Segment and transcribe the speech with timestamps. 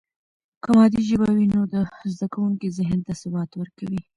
[0.63, 1.75] که مادي ژبه وي، نو د
[2.13, 4.01] زده کوونکي ذهن ته ثبات ورکوي.